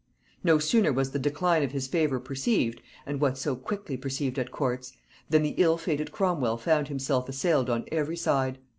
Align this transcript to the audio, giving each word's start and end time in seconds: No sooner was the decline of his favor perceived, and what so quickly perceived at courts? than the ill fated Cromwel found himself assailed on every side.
No 0.43 0.57
sooner 0.57 0.91
was 0.91 1.11
the 1.11 1.19
decline 1.19 1.61
of 1.61 1.73
his 1.73 1.85
favor 1.85 2.19
perceived, 2.19 2.81
and 3.05 3.21
what 3.21 3.37
so 3.37 3.55
quickly 3.55 3.95
perceived 3.97 4.39
at 4.39 4.49
courts? 4.49 4.93
than 5.29 5.43
the 5.43 5.53
ill 5.57 5.77
fated 5.77 6.11
Cromwel 6.11 6.57
found 6.57 6.87
himself 6.87 7.29
assailed 7.29 7.69
on 7.69 7.85
every 7.91 8.17
side. 8.17 8.57